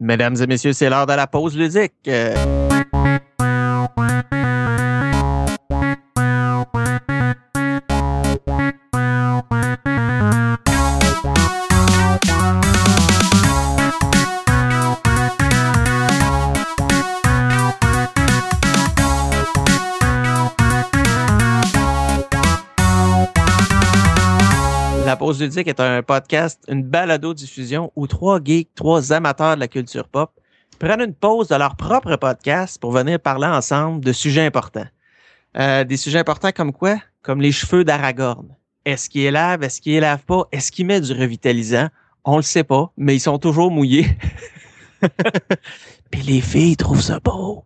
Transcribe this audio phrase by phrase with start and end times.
[0.00, 2.08] Mesdames et messieurs, c'est l'heure de la pause ludique.
[25.40, 30.32] Ludique est un podcast, une balado-diffusion où trois geeks, trois amateurs de la culture pop
[30.78, 34.86] prennent une pause de leur propre podcast pour venir parler ensemble de sujets importants.
[35.56, 36.96] Euh, des sujets importants comme quoi?
[37.22, 38.56] Comme les cheveux d'Aragorn.
[38.84, 39.62] Est-ce qu'il lave?
[39.62, 40.46] Est-ce qu'il lave pas?
[40.52, 41.88] Est-ce qu'il met du revitalisant?
[42.24, 44.06] On le sait pas, mais ils sont toujours mouillés.
[46.10, 47.64] Puis les filles trouvent ça beau.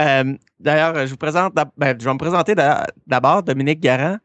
[0.00, 2.54] Euh, D'ailleurs, je vous présente, ben, je vais me présenter
[3.06, 4.16] d'abord Dominique Garand.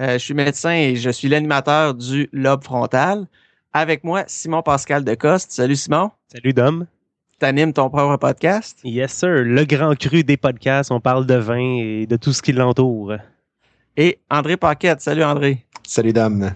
[0.00, 3.26] Euh, je suis médecin et je suis l'animateur du lobe frontal.
[3.74, 5.52] Avec moi, Simon Pascal Decoste.
[5.52, 6.10] Salut Simon.
[6.32, 6.86] Salut Dom.
[7.38, 8.78] Tu animes ton propre podcast?
[8.82, 9.42] Yes, sir.
[9.44, 10.90] Le grand cru des podcasts.
[10.90, 13.16] On parle de vin et de tout ce qui l'entoure.
[13.94, 15.02] Et André Paquette.
[15.02, 15.66] Salut André.
[15.86, 16.50] Salut Dom.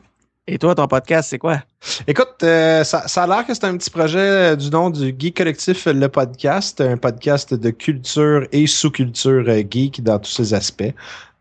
[0.47, 1.63] Et toi, ton podcast, c'est quoi?
[2.07, 5.39] Écoute, euh, ça, ça, a l'air que c'est un petit projet du nom du Geek
[5.39, 10.93] Collectif, le podcast, un podcast de culture et sous-culture euh, geek dans tous ses aspects.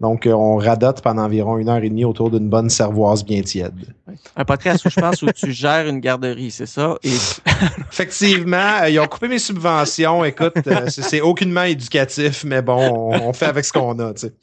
[0.03, 3.41] Donc, euh, on radote pendant environ une heure et demie autour d'une bonne cervoise bien
[3.41, 3.73] tiède.
[4.35, 6.97] Un podcast où je pense où tu gères une garderie, c'est ça?
[7.03, 7.13] Et...
[7.89, 10.25] Effectivement, ils ont coupé mes subventions.
[10.25, 10.55] Écoute,
[10.89, 14.33] c'est aucunement éducatif, mais bon, on, on fait avec ce qu'on a, tu sais.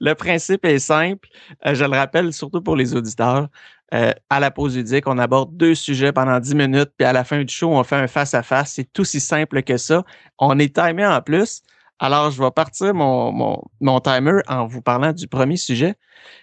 [0.00, 1.28] Le principe est simple.
[1.66, 3.48] Euh, je le rappelle surtout pour les auditeurs.
[3.92, 7.24] Euh, à la pause ludique, on aborde deux sujets pendant dix minutes, puis à la
[7.24, 8.72] fin du show, on fait un face-à-face.
[8.76, 10.04] C'est tout si simple que ça.
[10.38, 11.62] On est timé en plus.
[11.98, 15.96] Alors, je vais partir mon, mon, timer en vous parlant du premier sujet.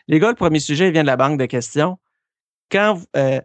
[0.07, 1.97] Les gars, le premier sujet vient de la banque de questions.
[2.69, 3.39] Quand, euh,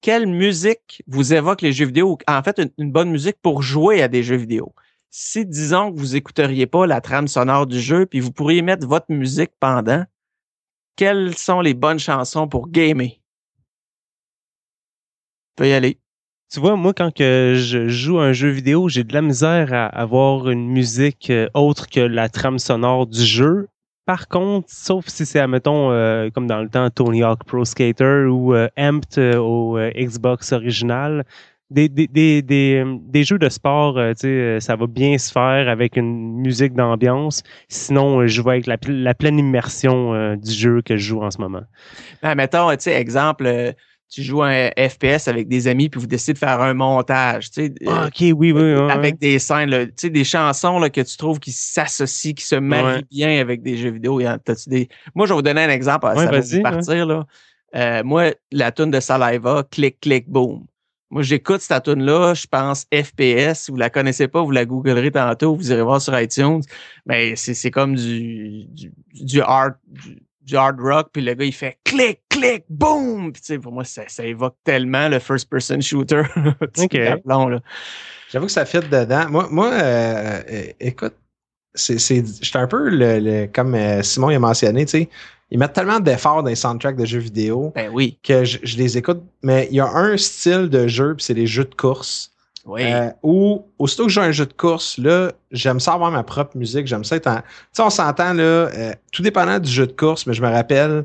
[0.00, 2.18] quelle musique vous évoque les jeux vidéo?
[2.28, 4.74] En fait, une, bonne musique pour jouer à des jeux vidéo?
[5.10, 8.86] Si disons que vous écouteriez pas la trame sonore du jeu, puis vous pourriez mettre
[8.86, 10.04] votre musique pendant,
[10.94, 13.20] quelles sont les bonnes chansons pour gamer?
[15.56, 15.98] Tu y aller.
[16.52, 19.86] Tu vois, moi, quand que je joue un jeu vidéo, j'ai de la misère à
[19.86, 23.68] avoir une musique euh, autre que la trame sonore du jeu.
[24.06, 28.26] Par contre, sauf si c'est, admettons, euh, comme dans le temps, Tony Hawk Pro Skater
[28.26, 31.24] ou euh, Amped euh, au Xbox original,
[31.70, 36.36] des, des, des, des, jeux de sport, sais, ça va bien se faire avec une
[36.36, 37.42] musique d'ambiance.
[37.68, 41.62] Sinon, je vais avec la, pleine immersion du jeu que je joue en ce moment.
[42.22, 43.74] Ben, mettons, tu sais, exemple,
[44.08, 47.66] tu joues un FPS avec des amis puis vous décidez de faire un montage, tu
[47.66, 47.74] sais.
[47.86, 48.72] Ah, ok, oui, oui.
[48.90, 49.18] avec ouais.
[49.20, 52.86] des scènes, tu sais, des chansons là, que tu trouves qui s'associent, qui se marient
[52.86, 53.04] Ouais.
[53.10, 54.20] bien avec des jeux vidéo.
[54.44, 54.88] T'as-tu des...
[55.14, 56.06] Moi, je vais vous donner un exemple.
[56.06, 57.26] Ouais, ça va vous partir, là.
[57.74, 60.66] Euh, moi, la tune de Saliva, clic, clic, boom.
[61.10, 63.70] Moi, j'écoute cette tune-là, je pense FPS.
[63.70, 66.62] Vous la connaissez pas, vous la googlerez tantôt, vous irez voir sur iTunes.
[67.06, 69.40] Mais c'est comme du, du, du,
[70.46, 73.32] du hard rock, puis le gars, il fait clic, clic, boom!
[73.32, 76.22] Puis tu sais, pour moi, ça, ça évoque tellement le first-person shooter.
[76.74, 76.96] Tu sais, Ok.
[76.96, 77.60] d'aplomb, là.
[78.30, 79.28] J'avoue que ça fit dedans.
[79.28, 80.40] Moi, moi euh,
[80.80, 81.14] écoute,
[81.74, 85.08] c'est, j'étais un peu le, le- comme euh, Simon il a mentionné, tu sais,
[85.50, 88.18] ils mettent tellement d'efforts dans les soundtracks de jeux vidéo Ben oui.
[88.22, 91.34] que je, je les écoute, mais il y a un style de jeu, puis c'est
[91.34, 92.32] les jeux de course.
[92.66, 92.82] Oui.
[92.84, 96.56] Euh, où, aussitôt que à un jeu de course, là, j'aime ça avoir ma propre
[96.56, 97.36] musique, j'aime ça être en.
[97.36, 100.48] Tu sais, on s'entend, là, euh, tout dépendant du jeu de course, mais je me
[100.48, 101.04] rappelle,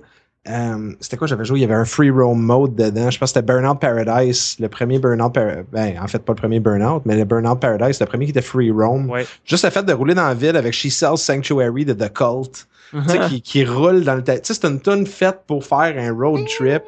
[0.49, 1.59] euh, c'était quoi j'avais joué?
[1.59, 3.11] Il y avait un free roam mode dedans.
[3.11, 5.65] Je pense que c'était Burnout Paradise, le premier Burnout Paradise.
[5.71, 8.41] Ben, en fait, pas le premier Burnout, mais le Burnout Paradise, le premier qui était
[8.41, 9.07] free roam.
[9.07, 9.27] Ouais.
[9.45, 12.67] Juste le fait de rouler dans la ville avec She Sells Sanctuary de The Cult,
[12.91, 14.23] tu sais, qui, qui roule dans le.
[14.23, 16.81] Tu sais, c'est une tune faite pour faire un road trip.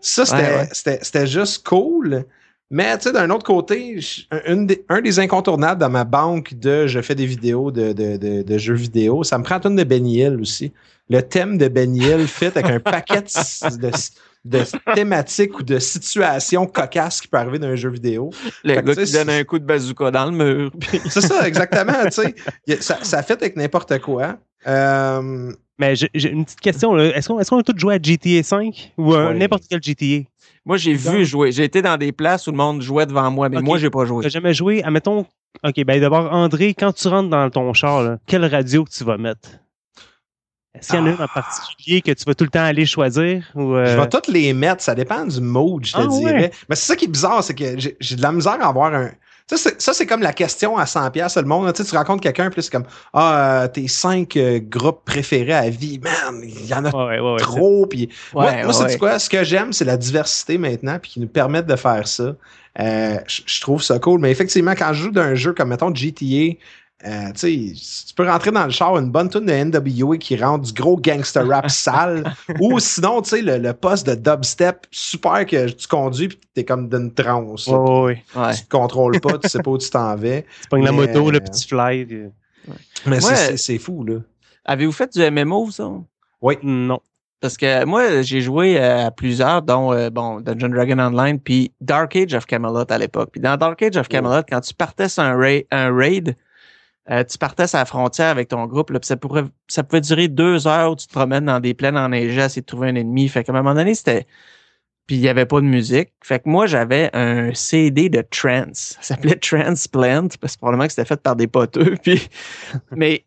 [0.00, 0.68] Ça, c'était Ouais, ouais.
[0.72, 2.24] c'était- c'était juste cool.
[2.70, 3.98] Mais tu sais, d'un autre côté,
[4.32, 7.92] un, une des, un des incontournables dans ma banque de je fais des vidéos de,
[7.92, 10.72] de, de, de jeux vidéo, ça me prend une de Benny Hill aussi.
[11.08, 13.90] Le thème de Benny Hill fit avec un paquet de, de,
[14.44, 18.30] de thématiques ou de situations cocasses qui peuvent arriver dans un jeu vidéo.
[18.64, 20.72] Le Fait gars qui donne un coup de bazooka dans le mur.
[21.08, 21.92] C'est ça, exactement.
[22.10, 24.38] Ça, ça fit avec n'importe quoi.
[24.66, 26.98] Euh, Mais j'ai une petite question.
[26.98, 29.34] Est-ce qu'on est qu'on a tous joué à GTA 5 ou à Ouais.
[29.38, 30.26] n'importe quel GTA?
[30.66, 31.52] Moi, j'ai vu jouer.
[31.52, 33.62] J'ai été dans des places où le monde jouait devant moi, mais Ok.
[33.64, 34.22] moi, j'ai pas joué.
[34.24, 34.82] T'as jamais joué?
[34.82, 35.24] Admettons,
[35.64, 39.04] OK, ben d'abord, André, quand tu rentres dans ton char, là, quelle radio que tu
[39.04, 39.48] vas mettre?
[40.74, 42.84] Est-ce qu'il y en a une en particulier que tu vas tout le temps aller
[42.84, 43.50] choisir?
[43.54, 46.32] Ou, euh, Je vais toutes les mettre, ça dépend du mode, je te Ah dirais.
[46.34, 46.50] ouais.
[46.68, 48.92] Mais c'est ça qui est bizarre, c'est que j'ai j'ai de la misère à avoir
[48.92, 49.10] un.
[49.48, 51.72] Ça, c'est, ça, c'est comme la question à 100 pièces le monde.
[51.72, 55.52] Tu, sais, tu rencontres quelqu'un, puis c'est comme Ah, euh, tes cinq euh, groupes préférés
[55.52, 57.86] à vie, man, il y en a Ouais, ouais, ouais, trop.
[57.86, 59.18] Puis moi, Ouais, moi c'est quoi?
[59.20, 62.34] Ce que j'aime, c'est la diversité maintenant, puis qui nous permettent de faire ça.
[62.80, 64.20] Euh, je trouve ça cool.
[64.20, 66.56] Mais effectivement, quand je joue d'un jeu comme, mettons, GTA,
[67.04, 70.36] euh, tu sais, tu peux rentrer dans le char une bonne tune de NWA qui
[70.36, 74.86] rentre du gros gangster rap sale, ou sinon, tu sais, le, le poste de dubstep
[74.90, 77.66] super que tu conduis puis t'es comme d'une transe.
[77.66, 78.22] Ouais.
[78.34, 78.54] Ouais.
[78.54, 80.40] Tu te contrôles pas, tu sais pas où tu t'en vas.
[80.42, 82.06] Tu pognes la moto, là, euh, tu fly.
[82.06, 82.22] puis-
[83.04, 83.36] Mais c'est- Ouais.
[83.36, 84.16] c'est c'est fou, là.
[84.64, 85.90] Avez-vous fait du MMO, ça?
[86.62, 87.00] Non.
[87.40, 91.70] Parce que moi, j'ai joué euh, à plusieurs, dont euh, bon, Dungeon Dragon Online, puis
[91.80, 93.28] Dark Age of Camelot à l'époque.
[93.32, 96.34] Puis dans Dark Age of Camelot, quand tu partais sur un, ra- un raid,
[97.10, 100.00] euh, tu partais sur la frontière avec ton groupe, là, puis ça, pourrait, ça pouvait
[100.00, 102.88] durer deux heures où tu te promènes dans des plaines enneigées à essayer de trouver
[102.88, 103.28] un ennemi.
[103.28, 104.26] Fait qu'à un moment donné, c'était...
[105.06, 106.12] Puis il n'y avait pas de musique.
[106.24, 108.96] Fait que moi, j'avais un CD de trance.
[109.00, 111.96] Ça s'appelait Transplant, parce que probablement que c'était fait par des poteux.
[112.90, 113.24] Mais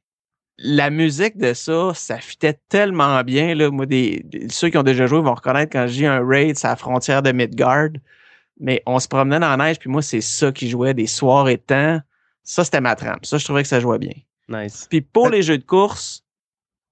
[0.57, 3.55] la musique de ça, ça fitait tellement bien.
[3.55, 3.71] Là.
[3.71, 6.71] Moi, des- ceux qui ont déjà joué vont reconnaître quand j'ai un raid, c'est à
[6.71, 7.89] la frontière de Midgard.
[8.59, 11.47] Mais on se promenait dans la neige, puis moi, c'est ça qui jouait des soirs
[11.47, 12.01] et temps.
[12.51, 13.19] Ça, c'était ma trame.
[13.21, 14.13] Ça, je trouvais que ça jouait bien.
[14.47, 14.87] Nice.
[14.89, 16.23] Puis pour les jeux de course,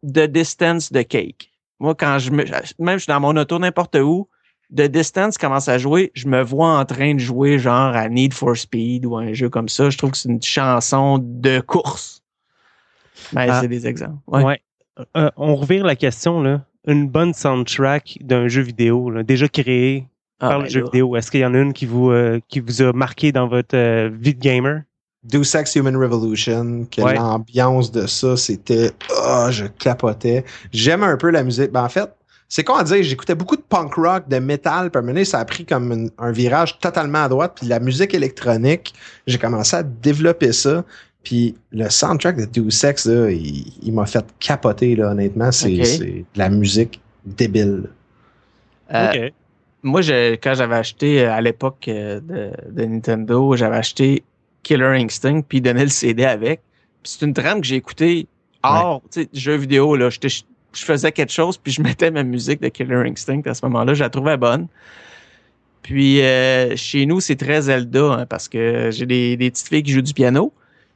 [0.06, 1.52] The Distance de Cake.
[1.80, 2.44] Moi, quand je me.
[2.78, 4.30] Même je suis dans mon auto n'importe où,
[4.76, 8.36] The Distance commence à jouer, je me vois en train de jouer genre à Need
[8.36, 9.90] for Speed ou un jeu comme ça.
[9.90, 12.22] Je trouve que c'est une chanson de course.
[13.34, 13.62] Ben, Ah.
[13.62, 14.20] c'est des exemples.
[14.28, 14.44] Ouais.
[14.44, 14.62] Ouais.
[15.16, 16.64] Euh, on revire la question, là.
[16.86, 20.08] Une bonne soundtrack d'un jeu vidéo, là, déjà créé
[20.40, 20.86] Ah, par ben le jeu là.
[20.86, 21.16] vidéo.
[21.16, 23.76] Est-ce qu'il y en a une qui vous, euh, qui vous a marqué dans votre
[23.76, 24.84] euh, vie de gamer?
[25.30, 27.16] Deus Ex Human Revolution, que Ouais.
[27.16, 28.92] l'ambiance de ça, c'était.
[29.24, 30.46] Ah, je capotais.
[30.72, 31.72] J'aime un peu la musique.
[31.72, 32.10] Ben, en fait,
[32.50, 35.14] c'est con à dire, j'écoutais beaucoup de punk rock, de métal, puis à un moment
[35.14, 38.94] donné, ça a pris comme une- un virage totalement à droite, puis la musique électronique,
[39.28, 40.86] j'ai commencé à développer ça.
[41.24, 45.52] Puis le soundtrack de Deus Ex, là, il, il m'a fait capoter, là, honnêtement.
[45.52, 47.90] C'est de la musique débile.
[48.94, 49.34] Euh, ok.
[49.84, 54.24] Moi, je, quand j'avais acheté euh, à l'époque euh, de, de Nintendo, j'avais acheté
[54.68, 56.60] Killer Instinct, puis il donnait le CD avec.
[57.04, 58.28] C'est une trame que j'ai écoutée
[58.64, 59.96] hors tu sais, jeux vidéo.
[59.96, 60.10] Là.
[60.10, 63.94] Je faisais quelque chose, puis je mettais ma musique de Killer Instinct à ce moment-là.
[63.94, 64.68] Je la trouvais bonne.
[65.84, 69.84] Puis euh, chez nous, c'est très Zelda, hein, parce que j'ai des, des petites filles
[69.84, 70.52] qui jouent du piano.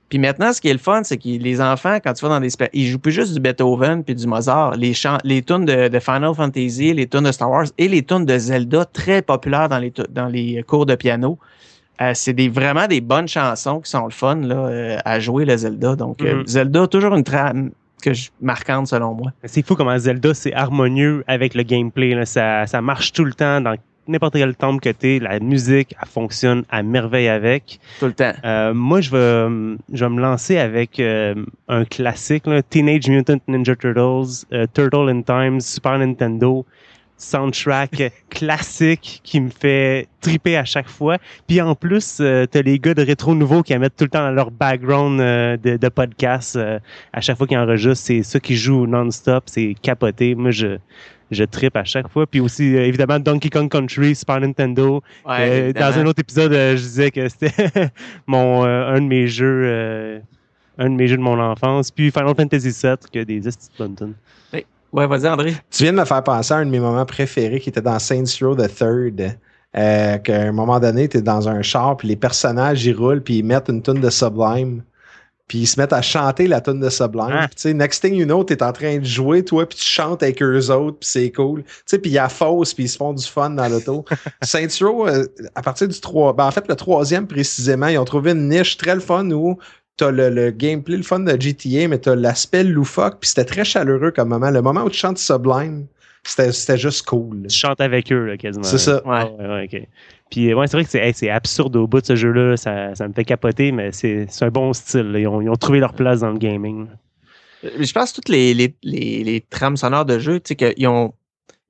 [0.09, 2.41] Puis maintenant, ce qui est le fun, c'est que les enfants, quand tu vas dans
[2.41, 4.75] des ils jouent plus juste du Beethoven puis du Mozart.
[4.75, 8.03] Les chants, les tunes de, de Final Fantasy, les tunes de Star Wars et les
[8.03, 11.39] tunes de Zelda, très populaires dans les, tu- dans les cours de piano.
[12.01, 15.45] Euh, c'est des, vraiment des bonnes chansons qui sont le fun là, euh, à jouer
[15.45, 15.95] le Zelda.
[15.95, 16.47] Donc, euh, Mhm.
[16.47, 17.71] Zelda, toujours une trame
[18.01, 19.31] que je, marquante selon moi.
[19.43, 22.15] C'est fou comment Zelda, c'est harmonieux avec le gameplay.
[22.15, 22.25] là.
[22.25, 23.75] Ça, ça marche tout le temps dans
[24.07, 25.19] n'importe quel temple que t'es.
[25.19, 27.79] La musique, elle fonctionne à merveille avec.
[27.99, 28.33] Tout le temps.
[28.44, 33.75] Euh, moi, je vais, je vais me lancer avec un classique, là, Teenage Mutant Ninja
[33.75, 36.65] Turtles, Turtle in Time, Super Nintendo,
[37.21, 41.18] soundtrack classique qui me fait triper à chaque fois.
[41.47, 44.09] Puis en plus, euh, t'as les gars de Rétro Nouveau qui la mettent tout le
[44.09, 46.56] temps dans leur background euh, de, de podcast.
[46.56, 46.79] euh,
[47.13, 50.35] à chaque fois qu'ils enregistrent, c'est ça qui joue non-stop, c'est capoté.
[50.35, 50.77] Moi, je,
[51.29, 52.25] je tripe à chaque fois.
[52.25, 55.01] Puis aussi, évidemment, Donkey Kong Country, Super Nintendo.
[55.25, 57.89] Ouais, dans un autre épisode, je disais que c'était
[58.27, 60.21] mon un de mes jeux
[60.77, 61.91] un de mes jeux de mon enfance.
[61.91, 64.13] Puis Final Fantasy VII, qui a des estis de bonnes tunes.
[64.93, 65.55] Ouais, vas-y, André.
[65.69, 67.99] Tu viens de me faire penser à un de mes moments préférés qui était dans
[67.99, 69.38] Saints Row the Third.
[69.77, 73.23] Euh, qu'à un moment donné, tu es dans un char, puis les personnages, ils roulent,
[73.23, 74.83] puis ils mettent une tune de Sublime.
[75.47, 77.45] Puis ils se mettent à chanter la tune de Sublime.
[77.47, 79.85] Puis tu sais, next thing you know, t'es en train de jouer, toi, puis tu
[79.85, 81.63] chantes avec eux autres, puis c'est cool.
[81.63, 84.04] Tu sais, puis il y a fausse, puis ils se font du fun dans l'auto.
[84.42, 85.25] Saints Row, euh,
[85.56, 88.75] à partir du 3, ben en fait, le troisième précisément, ils ont trouvé une niche
[88.75, 89.57] très le fun où
[89.98, 93.66] t'as le, le gameplay, le fun de GTA, mais t'as l'aspect loufoque, puis c'était très
[93.66, 94.50] chaleureux comme moment.
[94.50, 95.88] Le moment où tu chantes Sublime,
[96.24, 97.48] c'était c'était juste cool.
[97.48, 98.64] Tu chantes avec eux, là, quasiment.
[98.64, 99.06] C'est ça.
[99.07, 99.19] Ouais.
[99.19, 99.88] Ah ouais, ouais, ok.
[100.30, 102.56] Puis ouais, c'est vrai que c'est hey, absurde au bout de ce jeu-là.
[102.57, 105.14] Ça, ça me fait capoter, mais c'est c'est un bon style.
[105.18, 106.88] Ils, ont, ils ont trouvé leur place dans le gaming.
[107.64, 110.56] Euh, Je pense que toutes les, les, les, les trames sonores de jeu, tu sais,
[110.56, 111.14] qu'ils ont,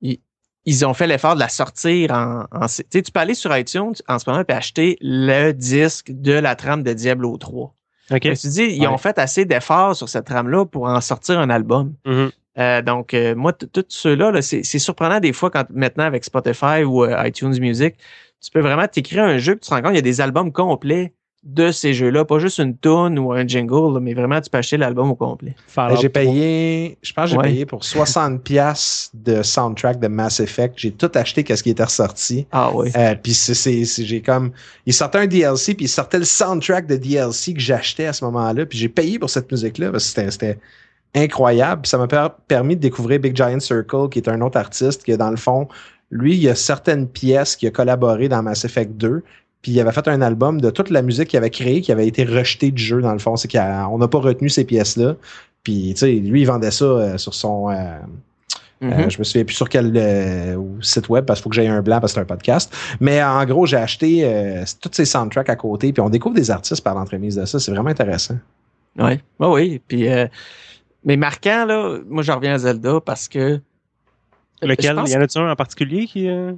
[0.00, 0.20] ils,
[0.64, 2.44] ils ont fait l'effort de la sortir en.
[2.52, 6.12] en tu sais, tu peux aller sur iTunes en ce moment et acheter le disque
[6.12, 7.74] de la trame de Diablo 3.
[8.12, 8.22] OK.
[8.22, 8.86] Fait que Tu dis, ils Ouais.
[8.88, 11.94] ont fait assez d'efforts sur cette trame-là pour en sortir un album.
[12.06, 12.30] Mhm.
[12.58, 16.22] Euh, donc, euh, moi, tous ceux-là, là, c'est c'est surprenant des fois quand maintenant avec
[16.24, 17.94] Spotify ou euh, iTunes Music,
[18.44, 20.20] tu peux vraiment t'écrire un jeu puis tu te rends compte qu'il y a des
[20.20, 24.40] albums complets de ces jeux-là, pas juste une tune ou un jingle, là, mais vraiment
[24.40, 25.56] tu peux acheter l'album au complet.
[25.76, 27.42] Ben, j'ai payé, je pense que j'ai Ouais.
[27.48, 30.74] payé pour 60 pièces de soundtrack de Mass Effect.
[30.76, 32.46] J'ai tout acheté qu'est-ce qui était ressorti.
[32.52, 32.90] Ah oui.
[32.96, 34.52] Euh, puis c'est, c'est, c'est- j'ai comme,
[34.86, 38.24] il sortait un DLC puis il sortait le soundtrack de DLC que j'achetais à ce
[38.24, 38.64] moment-là.
[38.64, 40.58] Puis j'ai payé pour cette musique-là parce que c'était, c'était
[41.14, 41.82] incroyable.
[41.82, 45.02] Puis ça m'a per- permis de découvrir Big Giant Circle, qui est un autre artiste
[45.04, 45.68] qui, dans le fond,
[46.10, 49.22] lui, il y a certaines pièces qui a collaboré dans Mass Effect 2.
[49.62, 52.06] Puis il avait fait un album de toute la musique qu'il avait créée qui avait
[52.06, 53.36] été rejetée du jeu, dans le fond.
[53.36, 55.14] C'est qu'on n'a pas retenu ces pièces-là.
[55.62, 57.70] Puis, tu sais, lui, il vendait ça euh, sur son.
[57.70, 57.74] euh,
[58.82, 61.68] euh, je me souviens plus sur quel euh, site web parce qu'il faut que j'aie
[61.68, 62.74] un blanc parce que c'est un podcast.
[62.98, 66.50] Mais en gros, j'ai acheté euh, tous ces soundtracks à côté, puis on découvre des
[66.50, 67.60] artistes par l'entremise de ça.
[67.60, 68.34] C'est vraiment intéressant.
[68.98, 69.80] Oui, oui, oui.
[69.86, 70.26] Puis, euh,
[71.04, 73.60] mais marquant, là, moi, je reviens à Zelda parce que.
[74.62, 75.00] Lequel?
[75.06, 76.28] Il y en a-tu un en particulier qui.
[76.28, 76.52] euh,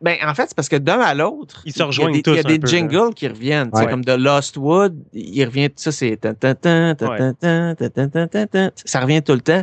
[0.00, 2.12] Ben, en fait, c'est parce que d'un à l'autre, Ils se il y a rejoignent
[2.14, 3.70] des- tous Il y a des peu, jingles qui reviennent.
[3.72, 3.86] Ouais.
[3.86, 6.16] Comme The Lost Wood, il revient, ça, c'est.
[6.16, 7.18] tan, tan, tan, tan, Ouais.
[7.18, 8.70] tan, tan, tan, tan, tan, tan, tan.
[8.84, 9.62] Ça revient tout le temps.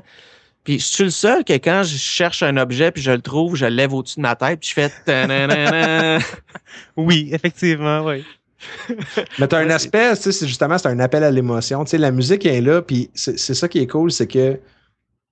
[0.63, 3.55] Puis, je suis le seul que quand je cherche un objet puis je le trouve,
[3.55, 4.91] je le lève au-dessus de ma tête puis je fais.
[6.97, 8.23] Oui, effectivement, oui.
[9.39, 11.83] Mais t'as un aspect, tu sais, c'est justement, c'est un appel à l'émotion.
[11.85, 14.59] Tu sais, la musique est là, puis c'est c'est ça qui est cool, c'est que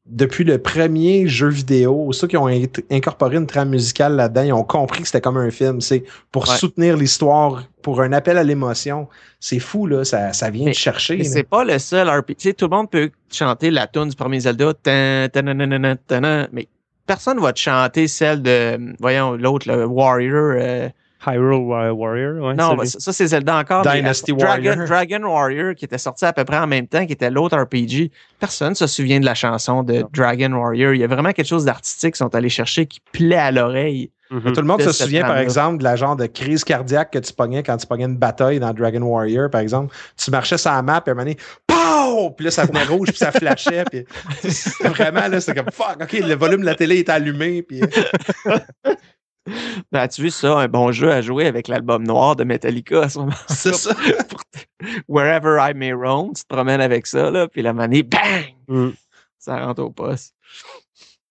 [0.05, 4.53] depuis le premier jeu vidéo, ceux qui ont in- incorporé une trame musicale là-dedans, ils
[4.53, 5.81] ont compris que c'était comme un film.
[5.81, 6.55] C'est pour Ouais.
[6.57, 9.07] soutenir l'histoire, pour un appel à l'émotion.
[9.39, 11.23] C'est fou, là, ça, ça vient Mais- de chercher.
[11.23, 12.35] C'est pas le seul RPG.
[12.35, 14.73] Tu sais, tout le monde peut chanter la tune du premier Zelda.
[14.75, 16.67] Tan, tananana, tanan, mais
[17.07, 20.53] personne va te chanter celle de, voyons, l'autre, le Warrior.
[20.57, 20.89] euh,
[21.25, 22.53] Hyrule Wa- Warrior, ouais.
[22.53, 23.81] non, bah, ça, ça, c'est Zelda encore.
[23.83, 24.87] Dynasty Dragon, Warrior.
[24.87, 28.11] Dragon Warrior, qui était sorti à peu près en même temps, qui était l'autre RPG.
[28.39, 30.09] Personne se souvient de la chanson de Non.
[30.13, 30.93] Dragon Warrior.
[30.93, 34.11] Il y a vraiment quelque chose d'artistique qu'ils sont allés chercher qui plaît à l'oreille.
[34.31, 34.53] Mhm.
[34.53, 37.19] Tout le monde de se souvient, par exemple, de la genre de crise cardiaque que
[37.19, 39.93] tu pognais quand tu pognais une bataille dans Dragon Warrior, par exemple.
[40.17, 42.31] Tu marchais sur la map, et à un moment donné, POW!
[42.31, 43.83] Puis là, ça venait rouge, puis ça flashait.
[43.91, 44.03] Puis
[44.51, 47.61] c'était vraiment, là, c'est comme, fuck, OK, le volume de la télé est allumé.
[47.61, 47.81] Puis
[49.93, 53.19] as-tu vu ça, un bon jeu à jouer avec l'album noir de Metallica à ce
[53.19, 53.91] moment c'est ça.
[55.07, 58.53] Wherever I May Roam, tu te promènes avec ça, là, puis la manée, bang!
[58.67, 58.89] Mm.
[59.37, 60.33] Ça rentre au poste.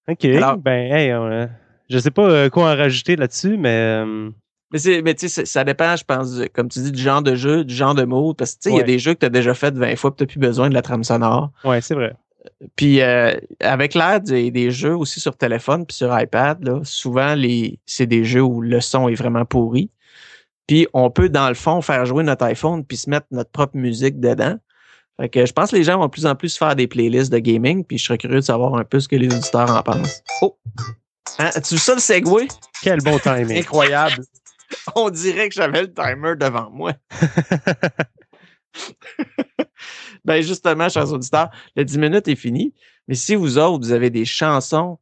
[0.09, 0.25] OK.
[0.25, 1.47] Alors- ben, hey, euh,
[1.91, 4.03] je sais pas euh, quoi en rajouter là-dessus, mais.
[4.05, 4.31] euh,
[4.73, 7.65] Mais, tu sais, ça dépend, je pense, du- comme tu dis, du genre de jeu,
[7.65, 8.37] du genre de mode.
[8.37, 9.97] Parce que tu sais, il y a des jeux que tu as déjà fait 20
[9.97, 11.51] fois et tu n'as plus besoin de la trame sonore.
[11.65, 12.15] ouais, c'est vrai.
[12.77, 17.35] Puis euh, avec l'air des, des jeux aussi sur téléphone puis sur iPad, là, souvent
[17.35, 19.91] les, c'est des jeux où le son est vraiment pourri.
[20.67, 23.77] Puis on peut, dans le fond, faire jouer notre iPhone puis se mettre notre propre
[23.77, 24.57] musique dedans.
[25.21, 27.33] Fait que je pense que les gens vont de plus en plus faire des playlists
[27.33, 29.83] de gaming, puis je serais curieux de savoir un peu ce que les auditeurs en
[29.83, 30.23] pensent.
[30.43, 30.59] Oh!
[31.39, 32.49] Hein, as-tu vu ça le segway?
[32.83, 33.57] Quel bon timing.
[33.59, 34.25] Incroyable.
[34.97, 36.93] On dirait que j'avais le timer devant moi.
[40.25, 42.73] ben justement, chers auditeurs, le 10 minutes est fini.
[43.09, 44.99] Mais si vous autres, vous avez des chansons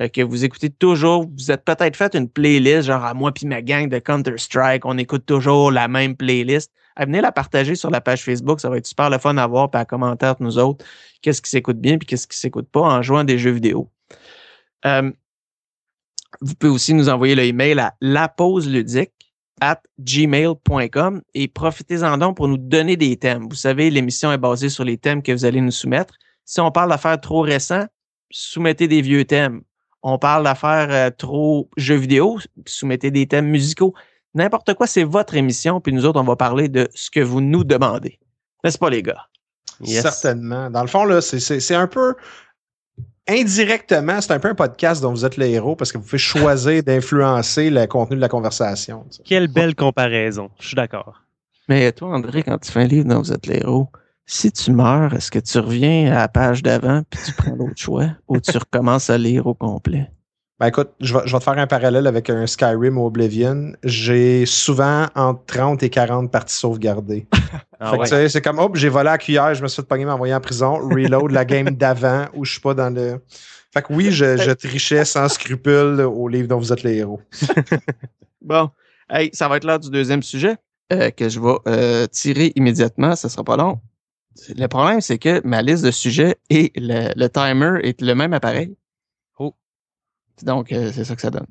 [0.00, 3.46] euh, que vous écoutez toujours, vous êtes peut-être fait une playlist, genre à moi puis
[3.46, 6.72] ma gang de Counter-Strike, on écoute toujours la même playlist.
[6.98, 9.70] Venez la partager sur la page Facebook, ça va être super le fun à voir,
[9.70, 10.84] puis à commenter nous autres,
[11.22, 13.88] qu'est-ce qui s'écoute bien puis qu'est-ce qui s'écoute pas en jouant des jeux vidéo.
[14.84, 15.10] Euh,
[16.40, 19.12] vous pouvez aussi nous envoyer le email à lapauseludique
[19.60, 23.46] at gmail.com et profitez-en donc pour nous donner des thèmes.
[23.48, 26.14] Vous savez, l'émission est basée sur les thèmes que vous allez nous soumettre.
[26.44, 27.86] Si on parle d'affaires trop récents,
[28.30, 29.62] soumettez des vieux thèmes.
[30.02, 33.94] On parle d'affaires euh, trop jeux vidéo, soumettez des thèmes musicaux.
[34.34, 37.40] N'importe quoi, c'est votre émission, puis nous autres, on va parler de ce que vous
[37.40, 38.20] nous demandez.
[38.62, 39.26] N'est-ce pas, les gars?
[39.84, 40.70] Certainement.
[40.70, 42.14] Dans le fond, là, c'est un peu.
[43.28, 46.18] Indirectement, c'est un peu un podcast dont vous êtes le héros parce que vous pouvez
[46.18, 49.04] choisir d'influencer le contenu de la conversation.
[49.24, 50.50] Quelle belle comparaison.
[50.58, 51.22] Je suis d'accord.
[51.68, 53.88] Mais toi, André, quand tu fais un livre dont vous êtes les héros,
[54.24, 57.76] si tu meurs, est-ce que tu reviens à la page d'avant puis tu prends l'autre
[57.76, 60.10] choix ou tu recommences à lire au complet?
[60.60, 63.72] Ben écoute, je vais, je vais te faire un parallèle avec un Skyrim ou Oblivion.
[63.84, 67.26] J'ai souvent entre 30 et 40 parties sauvegardées.
[67.80, 68.08] Ah Fait que, ouais.
[68.08, 70.34] tu sais, c'est comme, hop, j'ai volé à cuillère, je me suis fait pogner, m'envoyer
[70.34, 73.22] en prison, reload la game d'avant où je suis pas dans le.
[73.72, 77.20] Fait que oui, je, je trichais sans scrupule au livre dont vous êtes les héros.
[78.42, 78.70] Bon,
[79.08, 80.56] hey, ça va être l'heure du deuxième sujet
[80.92, 83.14] euh, que je vais euh, tirer immédiatement.
[83.14, 83.80] Ça sera pas long.
[84.56, 88.32] Le problème, c'est que ma liste de sujets et le, le timer est le même
[88.32, 88.74] appareil.
[90.42, 91.46] Donc, euh, c'est ça que ça donne.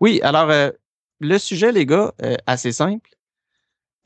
[0.00, 0.70] Oui, alors, euh,
[1.20, 3.10] le sujet, les gars, euh, assez simple.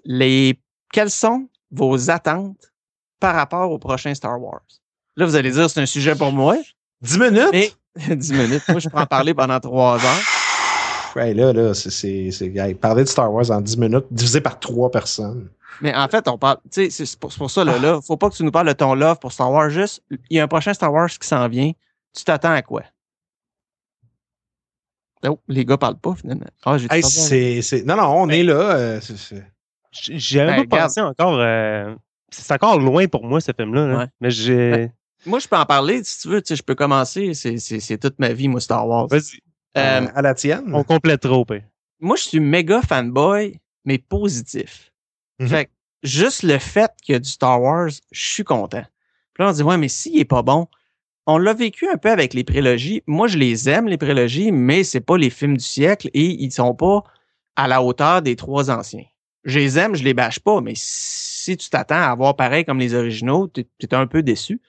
[0.04, 0.58] Les,
[0.92, 2.72] quelles sont vos attentes
[3.20, 4.62] par rapport au prochain Star Wars?
[5.16, 6.56] Là, vous allez dire, c'est un sujet pour moi.
[7.02, 7.48] 10 minutes?
[7.52, 7.72] Mais
[8.16, 8.62] 10 minutes.
[8.68, 10.22] Moi, je peux en parler pendant trois heures.
[11.14, 12.30] pff, hey, là, là, c'est,
[12.80, 15.48] parler de Star Wars en 10 minutes, divisé par trois personnes.
[15.80, 18.30] Mais en fait, on parle, tu sais, c'est pour, pour ça, là, là, faut pas
[18.30, 20.48] que tu nous parles de ton love pour Star Wars, juste, il y a un
[20.48, 21.72] prochain Star Wars qui s'en vient,
[22.14, 22.82] tu t'attends à quoi?
[25.26, 26.46] Oh, les gars parlent pas, finalement.
[26.64, 28.54] Ah, j'ai Hey, c'est, c'est, non, non, on est là.
[28.76, 29.46] euh, c'est- c'est-
[29.92, 31.38] J- J'y avais Ben, pas pensé encore.
[31.38, 31.94] euh,
[32.30, 33.86] c'est encore loin pour moi, ce film-là.
[33.86, 33.98] là.
[33.98, 34.06] Ouais.
[34.20, 34.70] Mais j'ai.
[34.70, 34.92] Ben,
[35.26, 37.78] Moi, je peux en parler, si tu veux, tu sais, je peux commencer, c'est- c'est
[37.78, 39.06] c'est toute ma vie, moi, Star Wars.
[39.08, 39.38] Vas-y,
[39.78, 40.74] Euh, à la tienne?
[40.74, 41.62] on complétera au pire.
[42.00, 44.92] moi, je suis méga fanboy, mais positif.
[45.38, 45.48] Mhm.
[45.48, 45.70] Fait que
[46.02, 48.82] juste le fait qu'il y a du Star Wars, je suis content.
[49.34, 50.66] Puis là, on se dit, ouais, mais s'il est pas bon,
[51.26, 53.02] on l'a vécu un peu avec les prélogies.
[53.06, 56.50] Moi, je les aime, les prélogies, mais c'est pas les films du siècle et ils
[56.50, 57.04] sont pas
[57.56, 59.04] à la hauteur des trois anciens.
[59.44, 62.78] Je les aime, je les bâche pas, mais si tu t'attends à avoir pareil comme
[62.78, 64.60] les originaux, tu es un peu déçu.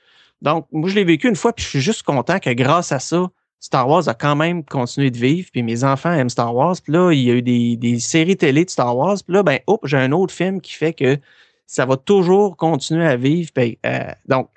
[0.41, 2.99] Donc, moi, je l'ai vécu une fois, puis je suis juste content que grâce à
[2.99, 3.29] ça,
[3.59, 6.75] Star Wars a quand même continué de vivre, puis mes enfants aiment Star Wars.
[6.83, 9.17] Puis là, il y a eu des, séries télé de Star Wars.
[9.25, 11.17] Puis là, ben, hop, j'ai un autre film qui fait que
[11.65, 13.51] ça va toujours continuer à vivre.
[13.57, 14.49] Euh, donc,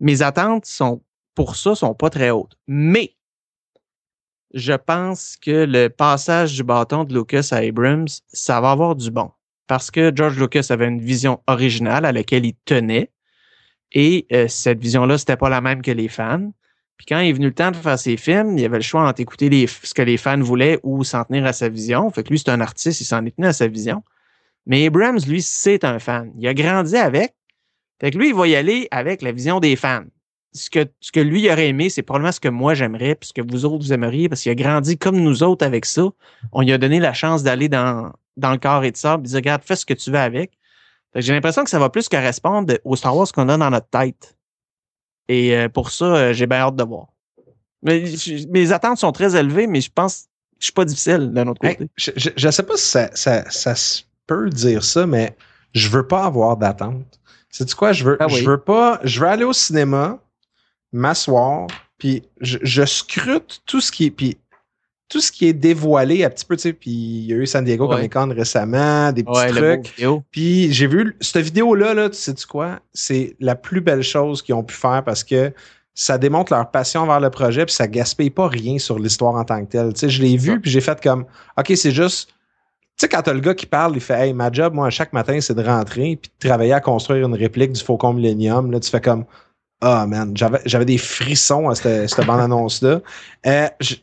[0.00, 1.00] mes attentes sont
[1.34, 2.56] pour ça sont pas très hautes.
[2.66, 3.16] Mais
[4.54, 9.10] je pense que le passage du bâton de Lucas à Abrams, ça va avoir du
[9.10, 9.30] bon.
[9.66, 13.10] Parce que George Lucas avait une vision originale à laquelle il tenait.
[13.92, 16.52] Et euh, cette vision-là, c'était pas la même que les fans.
[16.96, 19.08] Puis quand il est venu le temps de faire ses films, il avait le choix
[19.08, 22.10] entre écouter ce que les fans voulaient ou s'en tenir à sa vision.
[22.10, 24.02] Fait que lui, c'est un artiste, il s'en est tenu à sa vision.
[24.66, 26.32] Mais Abrams, lui, c'est un fan.
[26.38, 27.34] Il a grandi avec.
[28.00, 30.04] Fait que lui, il va y aller avec la vision des fans.
[30.54, 33.32] Ce que, ce que lui aurait aimé, c'est probablement ce que moi j'aimerais, puis ce
[33.32, 36.02] que vous autres vous aimeriez, parce qu'il a grandi comme nous autres avec ça.
[36.52, 39.36] On lui a donné la chance d'aller dans, dans le carré de sable, et dire,
[39.36, 40.52] regarde, fais ce que tu veux avec.
[41.14, 44.36] J'ai l'impression que ça va plus correspondre au Star Wars qu'on a dans notre tête.
[45.28, 47.06] Et euh, pour ça, euh, j'ai bien hâte de voir.
[47.82, 48.04] Mais
[48.50, 50.28] mes attentes sont très élevées, mais je pense que
[50.60, 51.88] je suis pas difficile d'un autre côté.
[51.96, 55.36] je, je, je sais pas si ça, ça, ça se peut dire ça, mais
[55.72, 57.20] je veux pas avoir d'attente.
[57.50, 57.92] C'est quoi?
[57.92, 58.36] Je veux, Ah oui.
[58.36, 59.00] je veux pas.
[59.04, 60.18] Je veux aller au cinéma,
[60.92, 61.66] m'asseoir,
[61.98, 64.10] puis je, je scrute tout ce qui est.
[64.10, 64.38] Puis
[65.08, 67.46] tout ce qui est dévoilé un petit peu, tu sais, puis il y a eu
[67.46, 67.96] San Diego Ouais.
[67.96, 69.88] Comic Con récemment, des petits Ouais, trucs.
[69.96, 70.22] vidéo.
[70.30, 72.80] Puis j'ai vu cette vidéo-là, là, tu sais quoi?
[72.94, 75.52] C'est la plus belle chose qu'ils ont pu faire parce que
[75.94, 79.44] ça démontre leur passion vers le projet, puis ça gaspille pas rien sur l'histoire en
[79.44, 79.92] tant que telle.
[79.92, 81.26] Tu sais, je l'ai vu, puis j'ai fait comme
[81.58, 82.28] OK, c'est juste.
[82.28, 85.12] Tu sais, quand t'as le gars qui parle, il fait Hey, ma job, moi, chaque
[85.12, 88.70] matin, c'est de rentrer puis de travailler à construire une réplique du Faucon Millennium.
[88.72, 89.26] Là, tu fais comme
[89.84, 93.00] Ah, man, j'avais j'avais des frissons à cette, cette bande-annonce-là.
[93.46, 93.96] Euh, je,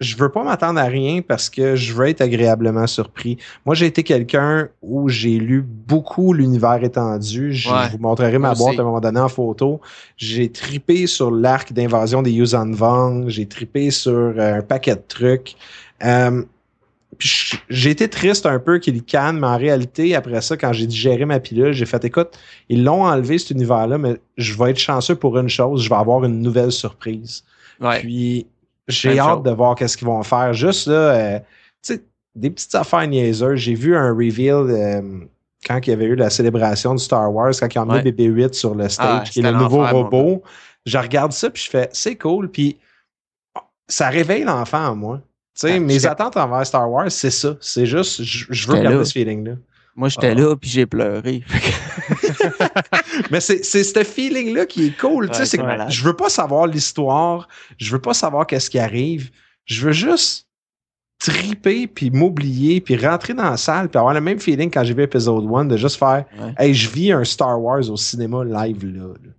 [0.00, 3.36] je veux pas m'attendre à rien parce que je veux être agréablement surpris.
[3.66, 7.52] Moi, j'ai été quelqu'un où j'ai lu beaucoup l'univers étendu.
[7.52, 7.88] Je Ouais.
[7.92, 8.78] vous montrerai ma boîte aussi.
[8.78, 9.80] à un moment donné en photo.
[10.16, 13.28] J'ai tripé sur l'arc d'invasion des Yuuzhan Vong.
[13.28, 15.56] J'ai tripé sur euh, un paquet de trucs.
[16.04, 16.42] Euh,
[17.18, 21.24] j'ai été triste un peu qu'il canne, mais en réalité, après ça, quand j'ai digéré
[21.24, 22.38] ma pilule, j'ai fait écoute,
[22.68, 25.94] ils l'ont enlevé cet univers-là, mais je vais être chanceux pour une chose, je vais
[25.96, 27.44] avoir une nouvelle surprise.
[27.80, 28.00] Ouais.
[28.00, 28.46] Puis
[28.88, 30.52] j'ai hâte de voir qu'est-ce qu'ils vont faire.
[30.52, 31.38] Juste là, euh,
[31.82, 32.02] tu sais,
[32.34, 33.58] des petites affaires niaiseuses.
[33.60, 35.00] J'ai vu un reveal euh,
[35.66, 38.02] quand il y avait eu la célébration du Star Wars, quand ils ont Ouais.
[38.02, 40.42] mis BB-8 sur le stage, Ah, qui est le nouveau robot.
[40.84, 42.50] Je regarde ça, puis je fais, c'est cool.
[42.50, 42.76] Puis
[43.88, 45.20] ça réveille l'enfant en moi.
[45.58, 47.56] Tu sais, Ah, mes attentes envers Star Wars, c'est ça.
[47.60, 49.04] C'est juste, je, veux garder là.
[49.04, 49.52] ce feeling-là.
[49.94, 50.34] Moi, j'étais Ah.
[50.34, 51.42] là, puis j'ai pleuré.
[53.30, 55.28] Mais c'est ce feeling-là qui est cool.
[55.28, 58.68] tu sais, Ouais, c'est que je veux pas savoir l'histoire, je veux pas savoir qu'est-ce
[58.70, 59.30] qui arrive.
[59.64, 60.46] Je veux juste
[61.18, 64.92] triper, puis m'oublier, puis rentrer dans la salle, puis avoir le même feeling quand j'ai
[64.92, 66.54] vu épisode 1, de juste faire Ouais.
[66.58, 69.06] Hey, je vis un Star Wars au cinéma live là.
[69.08, 69.30] là.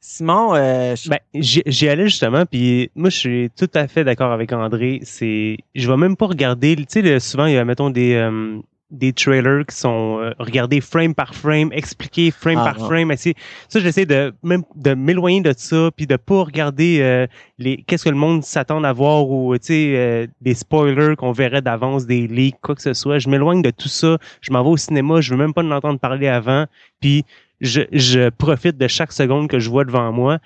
[0.00, 4.32] Simon, euh, je- Ben, j'y allais justement, puis moi, je suis tout à fait d'accord
[4.32, 5.00] avec André.
[5.02, 6.74] C'est, je vais même pas regarder.
[6.76, 8.58] Tu sais, souvent, il y a, mettons, des, euh,
[8.90, 13.12] des trailers qui sont euh, regardés frame par frame, expliqués frame Ah, par frame.
[13.14, 17.26] Ça, j'essaie de même de m'éloigner de ça, puis de pas regarder euh,
[17.58, 21.32] les qu'est-ce que le monde s'attend à voir ou tu sais euh, des spoilers qu'on
[21.32, 23.18] verrait d'avance, des leaks, quoi que ce soit.
[23.18, 24.16] Je m'éloigne de tout ça.
[24.40, 25.20] Je m'en vais au cinéma.
[25.20, 26.64] Je veux même pas en entendre parler avant.
[27.00, 27.24] Puis
[27.60, 30.38] je, je profite de chaque seconde que je vois devant moi.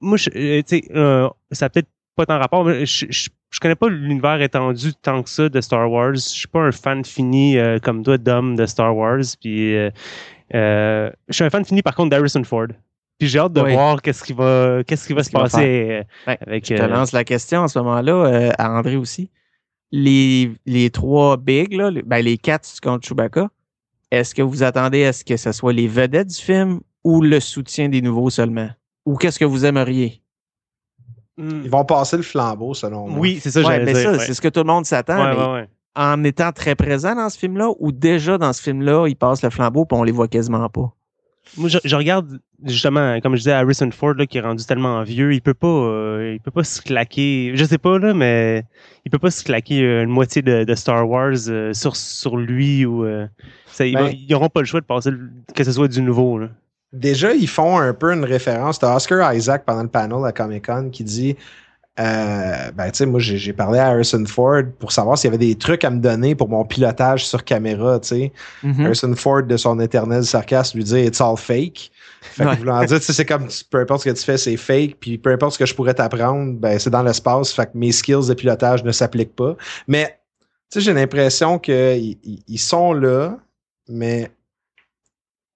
[0.00, 3.74] Moi, euh, tu sais, euh, ça peut-être pas tant rapport, mais je, je, je connais
[3.74, 6.14] pas l'univers étendu tant que ça de Star Wars.
[6.14, 9.20] Je suis pas un fan fini euh, comme toi, Dom, de Star Wars.
[9.40, 9.90] Puis, euh,
[11.28, 12.68] je suis un fan fini par contre d'Harrison Ford.
[13.18, 13.72] Puis j'ai hâte de Oui.
[13.74, 16.66] voir qu'est-ce qui va, qu'est-ce qui va se passer Ben, avec.
[16.66, 19.30] je te lance la question en ce moment-là, à André aussi.
[19.92, 23.50] Les, les trois bigs, là, ben, les quatre si tu comptes Chewbacca,
[24.10, 27.40] est-ce que vous attendez à ce que ce soit les vedettes du film ou le
[27.40, 28.68] soutien des nouveaux seulement?
[29.06, 30.22] Ou qu'est-ce que vous aimeriez?
[31.36, 31.62] Hmm.
[31.64, 33.18] Ils vont passer le flambeau, selon moi.
[33.18, 34.02] Oui, c'est ça, Ouais, mais dire.
[34.02, 34.18] ça, ouais.
[34.18, 35.18] c'est ce que tout le monde s'attend.
[35.18, 35.68] Ouais, mais ouais, ouais.
[35.96, 39.50] En étant très présent dans ce film-là, ou déjà dans ce film-là, ils passent le
[39.50, 40.92] flambeau puis on les voit quasiment pas?
[41.56, 45.02] Moi, je, je regarde justement, comme je disais, Harrison Ford là, qui est rendu tellement
[45.02, 47.52] vieux, il peut pas, euh, il peut pas se claquer.
[47.54, 48.64] Je sais pas là, mais
[49.04, 52.36] il peut pas se claquer euh, une moitié de, de Star Wars euh, sur sur
[52.36, 53.04] lui ou.
[53.04, 53.26] euh,
[53.66, 55.88] ça, ils, Ben- vont- ils auront pas le choix de passer le- que ce soit
[55.88, 56.38] du nouveau.
[56.38, 56.48] Là.
[56.92, 58.78] Déjà, ils font un peu une référence.
[58.80, 61.36] T'as Oscar Isaac pendant le panel à Comic Con qui dit
[61.98, 65.44] euh, ben, tu sais, moi, j'ai parlé à Harrison Ford pour savoir s'il y avait
[65.44, 68.32] des trucs à me donner pour mon pilotage sur caméra, tu sais.
[68.62, 68.86] Mhm.
[68.86, 71.90] Harrison Ford, de son éternel sarcasme, lui dit It's all fake.
[72.22, 72.56] Fait que Ouais.
[72.56, 75.54] voulant dire, c'est comme peu importe ce que tu fais, c'est fake, puis peu importe
[75.54, 78.84] ce que je pourrais t'apprendre, ben, c'est dans l'espace, fait que mes skills de pilotage
[78.84, 79.56] ne s'appliquent pas.
[79.88, 80.18] Mais,
[80.70, 83.38] tu sais, j'ai l'impression qu'ils ils- ils sont là,
[83.88, 84.30] mais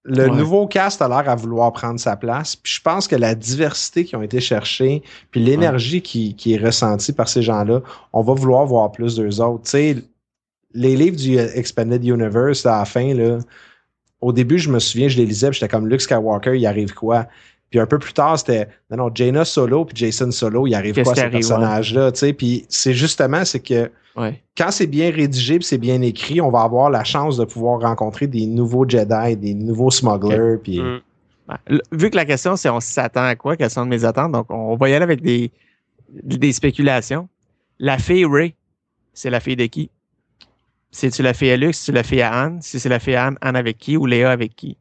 [0.07, 0.37] le Ouais.
[0.37, 2.57] nouveau cast a l'air à vouloir prendre sa place.
[2.57, 6.59] Puis je pense que la diversité qui ont été cherchée, puis l'énergie qui, qui est
[6.59, 7.81] ressentie par ces gens-là,
[8.13, 9.65] on va vouloir voir plus d'eux autres.
[9.65, 9.97] Tu sais,
[10.75, 13.39] les livres du Expanded Universe, là, à la fin, là,
[14.21, 16.95] au début, je me souviens, je les lisais, puis j'étais comme Luke Skywalker, il arrive
[16.95, 17.27] quoi?
[17.71, 20.95] Puis un peu plus tard, c'était non, non, Jaina Solo puis Jason Solo, il arrive
[20.95, 22.13] Qu'est-ce quoi ouais.
[22.13, 22.33] tu sais?
[22.33, 24.41] Puis c'est justement, c'est que Ouais.
[24.57, 27.81] quand c'est bien rédigé puis c'est bien écrit, on va avoir la chance de pouvoir
[27.81, 30.59] rencontrer des nouveaux Jedi, des nouveaux smugglers.
[30.63, 31.01] Puis Mm.
[31.49, 34.31] Ben, l- Vu que la question, c'est on s'attend à quoi, quelles sont mes attentes,
[34.33, 35.51] donc on va y aller avec des,
[36.09, 37.29] des spéculations.
[37.81, 38.55] La fille Ray,
[39.13, 39.91] c'est la fille de qui?
[40.95, 42.63] C'est-tu la fille à Luke, c'est-tu la fille à Anne?
[42.63, 44.79] Si c'est la fille à Anne, Anne avec qui ou Léa avec qui?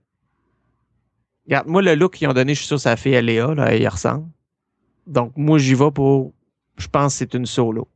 [1.47, 3.21] Regarde, moi, le look qu'ils ont donné, je suis sûr que c'est la fille à
[3.21, 4.27] Léa, là, elle y ressemble.
[5.07, 6.31] Donc, moi, j'y vais pour.
[6.77, 7.87] Je pense que c'est une solo.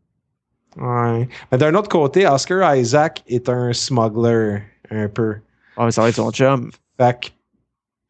[0.77, 1.29] Ouais.
[1.51, 5.35] Mais d'un autre côté, Oscar Isaac est un smuggler, un peu.
[5.77, 6.71] Ah, mais ça va être son chum.
[6.99, 7.27] Fait que,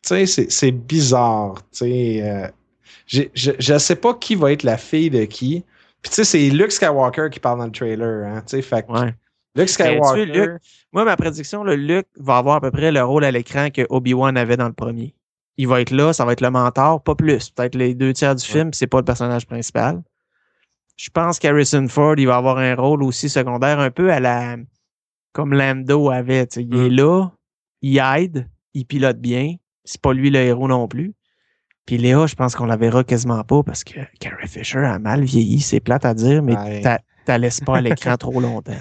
[0.08, 1.56] tu sais, c'est- bizarre.
[1.74, 2.48] Tu sais, euh,
[3.08, 5.66] je je sais pas qui va être la fille de qui.
[6.02, 8.26] Puis, tu sais, c'est Luke Skywalker qui parle dans le trailer.
[8.26, 9.14] Hein, tu sais, fait que Ouais.
[9.58, 10.26] Luke Skywalker.
[10.26, 10.62] Luke-
[10.94, 13.86] Moi, ma prédiction, le Luke va avoir à peu près le rôle à l'écran que
[13.90, 15.16] Obi-Wan avait dans le premier.
[15.58, 17.50] Il va être là, ça va être le mentor, pas plus.
[17.50, 20.02] Peut-être les deux tiers du film, c'est pas le personnage principal.
[20.98, 24.58] Je pense qu'Harrison Ford, il va avoir un rôle aussi secondaire, un peu à la.
[25.34, 26.48] comme Lando avait.
[26.56, 26.96] Il est Mm.
[26.96, 27.28] là,
[27.84, 29.56] il aide, il pilote bien.
[29.86, 31.14] C'est pas lui le héros non plus.
[31.86, 35.24] Puis Léa, je pense qu'on la verra quasiment pas parce que Carrie Fisher a mal
[35.24, 36.82] vieilli, c'est plate à dire, mais Ouais.
[37.28, 38.72] T'as- t'as laisses pas à l'écran trop longtemps.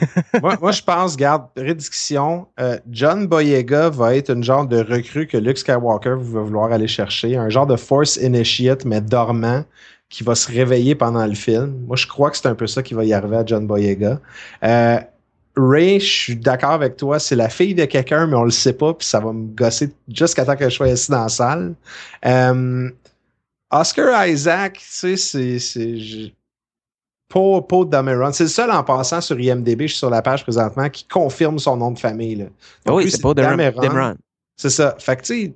[0.41, 5.27] moi, moi, je pense, garde, rédiction, euh, John Boyega va être une genre de recrue
[5.27, 9.65] que Luke Skywalker va vouloir aller chercher, un genre de Force Initiate, mais dormant,
[10.09, 11.85] qui va se réveiller pendant le film.
[11.87, 14.21] Moi, je crois que c'est un peu ça qui va y arriver à John Boyega.
[14.63, 14.99] Euh,
[15.59, 18.75] Ray, je suis d'accord avec toi, c'est la fille de quelqu'un, mais on le sait
[18.75, 21.75] pas, puis ça va me gosser jusqu'à temps que je sois assis dans la salle.
[22.27, 22.91] Euh,
[23.71, 26.33] Oscar Isaac, tu sais, c'est-
[27.29, 28.33] Paul, Paul Dameron.
[28.33, 31.59] C'est le seul en passant sur IMDB, je suis sur la page présentement, qui confirme
[31.59, 32.37] son nom de famille.
[32.37, 32.45] Là.
[32.87, 34.15] Donc, oui, c'est pas Dameron.
[34.57, 34.95] C'est ça.
[34.99, 35.53] Fait que, tu.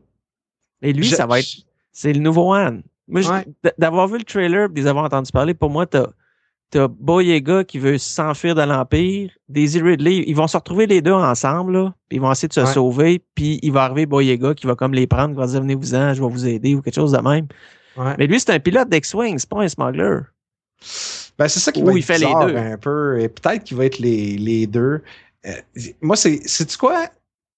[0.83, 1.48] Et lui, je- ça va être.
[1.92, 2.78] C'est le nouveau Han.
[3.09, 3.44] Moi, Ouais.
[3.78, 6.06] d'avoir vu le trailer et de les avoir entendu parler, pour moi, t'as
[6.76, 11.12] as Boyega qui veut s'enfuir de l'Empire, Daisy Ridley, ils vont se retrouver les deux
[11.12, 12.66] ensemble, là, ils vont essayer de se Ouais.
[12.66, 16.14] sauver, puis il va arriver Boyega qui va comme les prendre, qui va dire venez-vous-en,
[16.14, 17.48] je vais vous aider ou quelque chose de même.
[17.96, 18.14] Ouais.
[18.18, 20.18] Mais lui, c'est un pilote d'X-Wing, c'est pas un smuggler.
[21.40, 22.57] Ben, c'est ça qui va être fait les deux.
[22.57, 23.18] un peu.
[23.20, 25.03] Et peut-être qu'il va être les, les deux.
[25.46, 25.53] Euh,
[26.03, 26.46] moi, c'est.
[26.46, 27.07] Sais-tu quoi?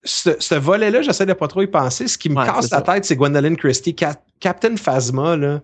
[0.04, 2.06] Ce, ce volet-là, j'essaie de pas trop y penser.
[2.08, 2.82] Ce qui me Ouais, casse la ça.
[2.82, 5.60] tête, c'est Gwendolyn Christie, Cap- Captain Phasma, là.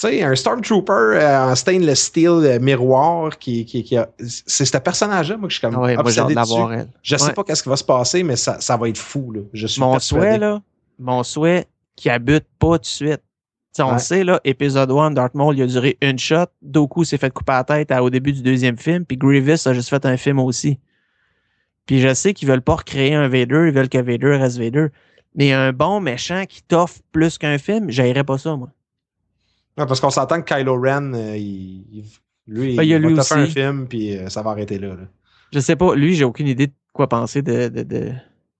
[0.00, 4.08] Tu sais, un Stormtrooper euh, en stainless steel euh, miroir qui, qui, qui a.
[4.46, 5.76] C'est ce personnage-là, moi, que je suis comme.
[5.78, 6.80] Ouais, moi, obsédé d'avoir dessus.
[6.80, 6.88] elle.
[7.02, 7.32] Je sais Ouais.
[7.34, 9.42] pas qu'est-ce qui va se passer, mais ça, ça va être fou, là.
[9.52, 10.26] Je suis Mon persuadé.
[10.26, 10.62] souhait, là,
[10.98, 13.20] mon souhait, qu'il habite pas tout de suite.
[13.74, 13.92] Tu sais, on Ouais.
[13.94, 16.44] le sait, là, épisode 1, Darth Maul, il a duré une shot.
[16.60, 19.72] Doku s'est fait couper la tête à- au début du deuxième film, puis Grievous a
[19.72, 20.78] juste fait un film aussi.
[21.86, 24.88] Puis je sais qu'ils veulent pas recréer un Vader, ils veulent que Vader reste Vader.
[25.34, 28.68] Mais un bon méchant qui t'offre plus qu'un film, j'aimerais pas ça, moi.
[29.78, 32.04] Ouais, parce qu'on s'entend que Kylo Ren, euh, il,
[32.46, 34.88] lui, Ben, il va lui un film, puis euh, ça va arrêter là.
[34.88, 35.04] là.
[35.54, 37.68] Je sais pas, lui, j'ai aucune idée de quoi penser de.
[37.68, 38.12] de, de-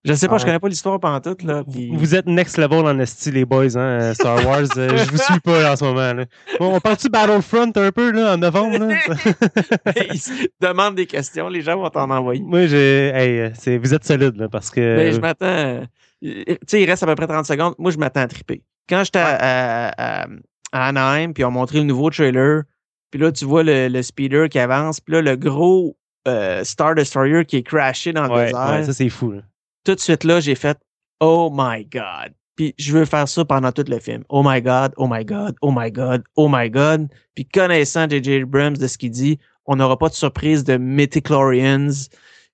[0.04, 0.46] Je sais pas, je Ouais.
[0.48, 1.62] connais pas l'histoire pantoute, là.
[1.70, 4.62] puis- Vous êtes next level en esti, les boys, hein, euh, Star Wars.
[4.76, 6.12] euh, je vous suis pas là, en ce moment.
[6.12, 6.24] Là.
[6.58, 8.78] Bon, on parle-tu Battlefront un peu là, en novembre?
[8.78, 8.94] Là?
[10.12, 12.42] il se demande des questions, les gens vont t'en envoyer.
[12.42, 13.12] Moi, j'ai.
[13.14, 14.80] Hey, euh, vous êtes solide là, parce que.
[14.96, 15.82] Ben, je m'attends.
[16.20, 17.74] Tu sais, il reste à peu près 30 secondes.
[17.78, 18.62] Moi, je m'attends à triper.
[18.88, 20.26] Quand j'étais à, à-
[20.72, 22.62] à Anaheim, puis on montré le nouveau trailer,
[23.10, 26.94] puis là, tu vois le, le speeder qui avance, puis là, le gros euh, Star
[26.94, 28.70] Destroyer qui est crashé dans le ouais, désert.
[28.70, 29.32] ouais, ça c'est fou.
[29.32, 29.42] Là.
[29.84, 30.78] Tout de suite là, j'ai fait
[31.20, 32.32] Oh my God.
[32.56, 34.24] Puis je veux faire ça pendant tout le film.
[34.28, 37.08] Oh my God, oh my God, oh my God, oh my God.
[37.34, 38.42] Puis connaissant J.J.
[38.42, 41.88] Abrams de ce qu'il dit, on n'aura pas de surprise de Mythichlorians,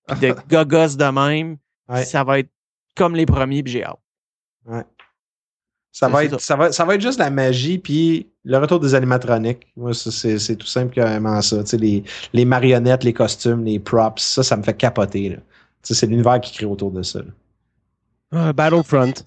[0.07, 1.57] puis de gogos de même.
[1.89, 2.05] Ouais.
[2.05, 2.51] Ça va être
[2.95, 3.99] comme les premiers, puis j'ai hâte.
[5.91, 6.25] Ça C'est va, ça.
[6.25, 9.67] être, ça, va, ça va être juste la magie, puis le retour des animatroniques.
[9.77, 11.63] Moi, ça, c'est tout simplement ça.
[11.65, 15.31] Tu sais, les, les marionnettes, les costumes, les props, ça, ça me fait capoter.
[15.31, 15.37] là.
[15.95, 17.21] C'est l'univers qui crée autour de ça.
[18.33, 19.15] Ah, Battlefront.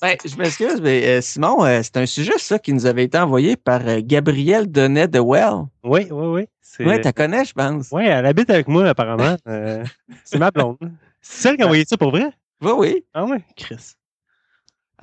[0.00, 3.16] Ben, je m'excuse, mais euh, Simon, euh, c'est un sujet, ça, qui nous avait été
[3.18, 5.66] envoyé par euh, Gabrielle Donnet de Well.
[5.84, 6.84] Oui, oui, oui.
[6.84, 7.90] Ouais, tu la connais, je pense.
[7.92, 9.36] Ouais, elle habite avec moi, apparemment.
[9.46, 9.84] Euh,
[10.24, 10.76] c'est ma blonde.
[11.20, 12.30] C'est celle qui a envoyé ça pour vrai?
[12.60, 13.04] Oui, oui.
[13.14, 13.94] Ah ouais, Chris.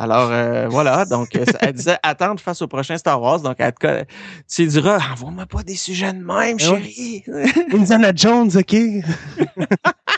[0.01, 1.05] Alors, euh, voilà.
[1.05, 3.39] Donc, euh, elle disait attendre face au prochain Star Wars.
[3.41, 4.03] Donc, elle te
[4.51, 7.23] tu diras envoie-moi pas des sujets de même, Eh chérie.
[7.71, 8.75] Indiana Jones, OK?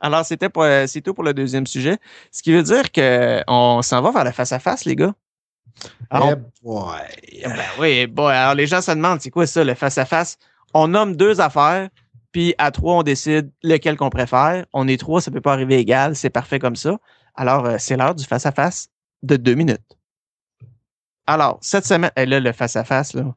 [0.00, 1.98] Alors, c'était pour- euh, c'est tout pour le deuxième sujet.
[2.32, 5.12] Ce qui veut dire qu'on s'en va vers la face-à-face, les gars.
[6.08, 6.98] Alors, Eh boy.
[7.44, 10.38] Ben oui, bon, alors les gens se demandent, c'est quoi ça, le face-à-face?
[10.72, 11.88] On nomme deux affaires,
[12.32, 14.64] puis à trois, on décide lequel qu'on préfère.
[14.72, 16.96] On est trois, ça peut pas arriver égal, c'est parfait comme ça.
[17.34, 18.88] Alors, euh, c'est l'heure du face-à-face
[19.22, 19.80] de deux minutes.
[21.26, 23.34] Alors, cette semaine, et là, le face-à-face, là,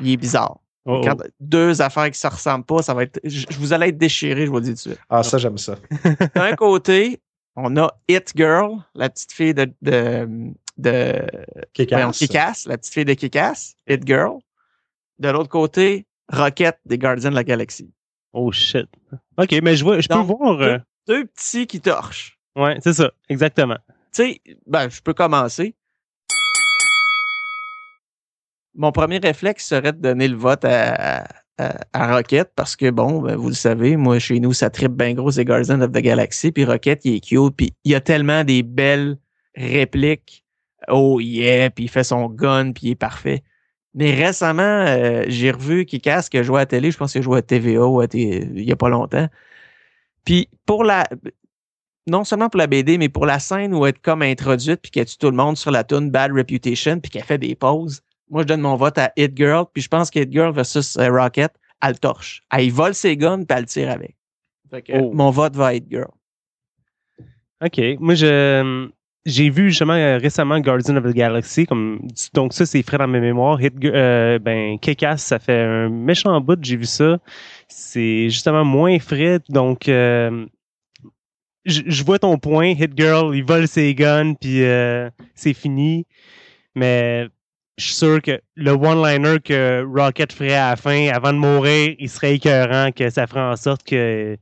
[0.00, 0.58] il est bizarre.
[0.86, 1.00] Oh, oh.
[1.04, 3.20] Quand deux affaires qui se ressemblent pas, ça va être.
[3.22, 5.00] Je, vous allez être déchiré, je vous le dis tout de suite.
[5.08, 5.76] Ah, ça, j'aime ça.
[6.34, 7.20] D'un côté,
[7.54, 11.22] on a It Girl, la petite fille de, de, de
[11.74, 14.38] Kick-Ass, la petite fille de Kick-Ass, It Girl.
[15.18, 17.92] De l'autre côté, Rocket des Gardiens de la Galaxie.
[18.32, 18.86] Oh shit.
[19.36, 20.60] OK, mais je, vois, je peux voir.
[20.62, 22.38] euh, Deux petits qui torchent.
[22.60, 23.78] Ouais, c'est ça, exactement.
[24.12, 25.74] Tu sais, ben, je peux commencer.
[28.74, 31.24] Mon premier réflexe serait de donner le vote à,
[31.56, 35.14] à, Rocket parce que, bon, ben, vous le savez, moi, chez nous, ça tripe bien
[35.14, 36.52] gros, c'est Guardians of the Galaxy.
[36.52, 37.56] Puis Rocket, il est cute.
[37.56, 39.16] Puis il y a tellement des belles
[39.56, 40.44] répliques.
[40.88, 43.42] Oh yeah, puis il fait son gun, puis il est parfait.
[43.94, 46.90] Mais récemment, euh, j'ai revu Kikas qui a joué à la télé.
[46.90, 49.28] Je pense qu'il a joué à TVA il y a pas longtemps.
[50.24, 51.04] Puis pour la,
[52.10, 54.90] non seulement pour la BD, mais pour la scène où elle est comme introduite puis
[54.90, 58.02] qu'elle tue tout le monde sur la tune Bad Reputation puis qu'elle fait des pauses.
[58.28, 60.96] Moi, je donne mon vote à Hit Girl puis je pense que Hit Girl versus
[60.98, 62.42] euh, Rocket, elle le torche.
[62.52, 64.16] Elle y vole ses guns puis elle le tire avec.
[64.70, 65.12] Fait que, Oh.
[65.12, 66.10] Mon vote va à Hit Girl.
[67.62, 67.80] OK.
[67.98, 68.90] Moi, je
[69.26, 71.66] j'ai vu justement euh, récemment Guardian of the Galaxy.
[71.66, 72.00] Comme,
[72.32, 73.60] donc, ça, c'est frais dans mes mémoires.
[73.60, 77.18] Hit, euh, ben, Kick-Ass, ça fait un méchant bout, j'ai vu ça.
[77.68, 79.38] C'est justement moins frais.
[79.48, 80.46] Donc, euh,
[81.64, 82.68] je je vois ton point.
[82.78, 86.06] Hit Girl, il vole ses guns, puis euh, c'est fini.
[86.74, 87.26] Mais
[87.78, 91.94] je suis sûr que le one-liner que Rocket ferait à la fin, avant de mourir,
[91.98, 94.36] il serait écœurant, que ça ferait en sorte que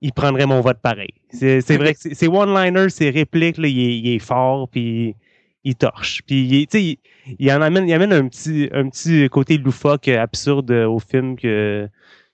[0.00, 1.10] il prendrait mon vote pareil.
[1.30, 5.16] C'est vrai que c'est- c'est one-liner, c'est répliques, là, il, est, il est fort, puis
[5.64, 6.22] il torche.
[6.26, 6.98] Puis tu sais, il,
[7.40, 11.88] il en amène, il amène un petit, un petit côté loufoque, absurde au film que,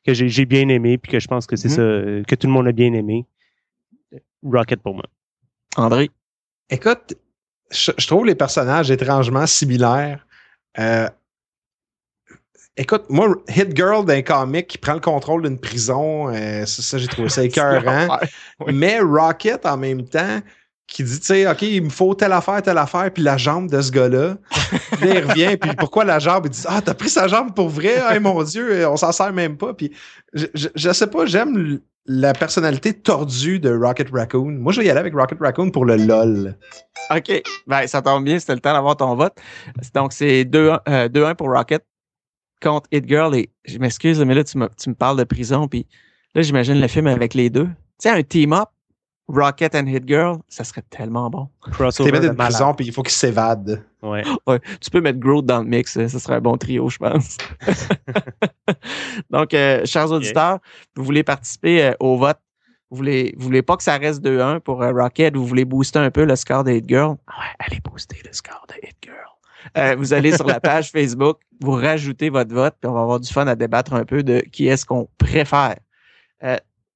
[0.06, 1.74] que j'ai bien aimé, puis que je pense que c'est Mhm.
[1.74, 3.24] ça, que tout le monde a bien aimé.
[4.44, 5.04] Rocket pour moi.
[5.76, 6.10] André?
[6.70, 7.14] Écoute,
[7.70, 10.26] je, je trouve les personnages étrangement similaires.
[10.78, 11.08] Euh,
[12.76, 16.98] écoute, moi, Hit Girl d'un comic qui prend le contrôle d'une prison, euh, ça, ça,
[16.98, 18.18] j'ai trouvé ça écœurant.
[18.60, 18.72] Oui.
[18.74, 20.40] Mais Rocket, en même temps,
[20.86, 23.70] qui dit, tu sais, OK, il me faut telle affaire, telle affaire, puis la jambe
[23.70, 24.36] de ce gars-là.
[25.00, 26.46] Là, il revient, puis pourquoi la jambe?
[26.46, 27.96] Il dit, ah, t'as pris sa jambe pour vrai?
[28.06, 29.72] Ah, mon Dieu, on s'en sert même pas.
[29.74, 29.92] Puis
[30.34, 34.52] je, je, je sais pas, j'aime la personnalité tordue de Rocket Raccoon.
[34.58, 36.56] Moi, je vais y aller avec Rocket Raccoon pour le LOL.
[37.10, 37.42] OK.
[37.66, 39.34] Ben, ça tombe bien, c'était le temps d'avoir ton vote.
[39.94, 41.84] Donc, c'est 2-1 euh, 2-1 pour Rocket
[42.62, 43.34] contre Hit Girl.
[43.34, 45.66] Et je m'excuse, mais là, tu me, tu me parles de prison.
[45.66, 45.86] Puis
[46.34, 47.66] là, j'imagine le film avec les deux.
[47.66, 48.68] Tu sais, un team-up,
[49.26, 51.48] Rocket and Hit Girl, ça serait tellement bon.
[51.72, 52.36] Crossover d'une malade.
[52.36, 53.82] prison, puis il faut qu'il s'évade.
[54.02, 54.22] Ouais.
[54.46, 56.98] Ouais, tu peux mettre Groot dans le mix, hein, ça serait un bon trio, je
[56.98, 57.38] pense.
[59.30, 60.58] Donc, euh, chers auditeurs,
[60.94, 62.38] vous voulez participer euh, au vote.
[62.90, 65.98] Vous voulez, vous voulez pas que ça reste 2-1 pour euh, Rocket, vous voulez booster
[65.98, 67.16] un peu le score de Hit Girl?
[67.26, 69.16] Ah Ouais, allez booster le score de Hit Girl.
[69.78, 73.20] Euh, vous allez sur la page Facebook, vous rajoutez votre vote, puis on va avoir
[73.20, 75.76] du fun à débattre un peu de qui est-ce qu'on préfère.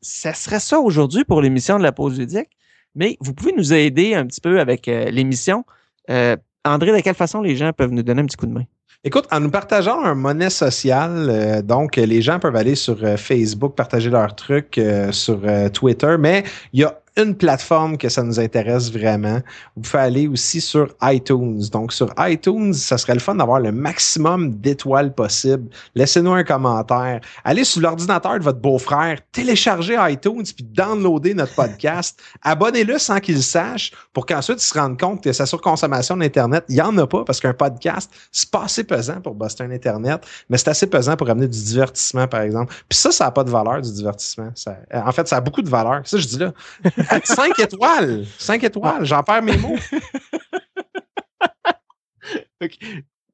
[0.01, 2.51] Ça serait ça aujourd'hui pour l'émission de la pause ludique,
[2.95, 5.65] mais vous pouvez nous aider un petit peu avec euh, l'émission.
[6.11, 8.65] Euh, André, de quelle façon les gens peuvent nous donner un petit coup de main?
[9.05, 13.75] Écoute, en nous partageant un monnaie sociale, euh, donc les gens peuvent aller sur Facebook,
[13.75, 14.81] partager leurs trucs,
[15.11, 15.41] sur
[15.73, 19.40] Twitter, mais il y a une plateforme que ça nous intéresse vraiment,
[19.76, 21.61] vous pouvez aller aussi sur iTunes.
[21.72, 25.68] Donc, sur iTunes, ça serait le fun d'avoir le maximum d'étoiles possible.
[25.96, 27.20] Laissez-nous un commentaire.
[27.44, 32.20] Allez sur l'ordinateur de votre beau-frère, téléchargez iTunes puis downloadez notre podcast.
[32.42, 36.76] Abonnez-le sans qu'il sache pour qu'ensuite il se rende compte que sa surconsommation d'Internet, il
[36.76, 40.24] n'y en a pas parce qu'un podcast, c'est pas assez pesant pour buster un Internet,
[40.48, 42.72] mais c'est assez pesant pour amener du divertissement, par exemple.
[42.88, 44.50] Puis ça, ça n'a pas de valeur, du divertissement.
[44.54, 46.02] Ça, en fait, ça a beaucoup de valeur.
[46.04, 46.52] Ça, je dis là.
[47.25, 48.27] 5 étoiles.
[48.38, 49.05] 5 étoiles.
[49.05, 49.77] J'en perds mes mots.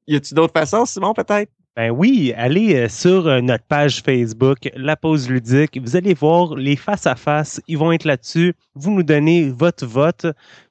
[0.07, 1.51] Y a-t-il d'autres façons, Simon, peut-être?
[1.75, 5.77] Ben oui, allez euh, sur euh, notre page Facebook, La Pause Ludique.
[5.81, 7.59] Vous allez voir les face-à-face.
[7.67, 8.53] Ils vont être là-dessus.
[8.75, 10.27] Vous nous donnez votre vote.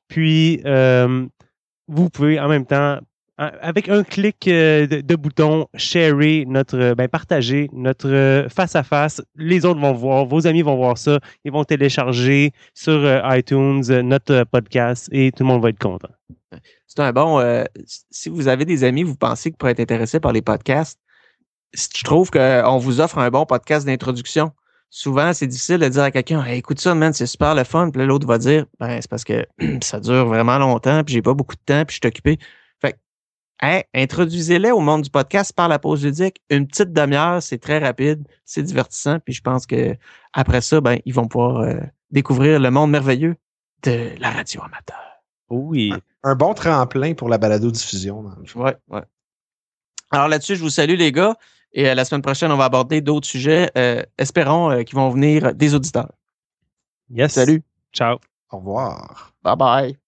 [0.09, 1.27] Puis, euh,
[1.89, 3.01] vous pouvez en même temps
[3.37, 8.85] avec un clic euh, de, bouton sharer notre euh, ben, partager notre euh, face à
[8.85, 11.19] face les autres vont voir vos amis vont voir ça.
[11.45, 13.03] Ils vont télécharger sur
[13.35, 16.11] iTunes notre podcast et tout le monde va être content.
[16.87, 17.65] C'est un bon
[18.11, 21.01] si vous avez des amis vous pensez qu'ils pourraient être intéressés par les podcasts
[21.75, 24.53] je trouve qu'on vous offre un bon podcast d'introduction.
[24.91, 28.07] Souvent c'est difficile de dire à quelqu'un écoute ça man c'est super le fun puis
[28.07, 29.45] l'autre va dire ben c'est parce que
[29.83, 32.39] ça dure vraiment longtemps puis j'ai pas beaucoup de temps puis je suis occupé
[33.95, 36.41] introduisez-les au monde du podcast par la pause ludique.
[36.51, 39.19] Une petite demi-heure, c'est très rapide, c'est divertissant.
[39.21, 39.97] Puis je pense que
[40.33, 41.75] après ça, ben, ils vont pouvoir euh,
[42.11, 43.37] découvrir le monde merveilleux
[43.83, 44.99] de la radio amateur.
[45.51, 45.93] Oui.
[46.23, 48.25] Un, bon tremplin pour la balado-diffusion.
[48.57, 49.03] Ouais, ouais.
[50.11, 51.35] Alors là-dessus, je vous salue les gars.
[51.73, 53.71] Et euh, la semaine prochaine, on va aborder d'autres sujets.
[53.77, 56.13] Euh, espérons qu'ils vont venir des auditeurs.
[57.11, 57.33] Yes.
[57.33, 57.63] Salut.
[57.93, 58.19] Ciao.
[58.51, 59.33] Au revoir.
[59.43, 59.99] Bye bye.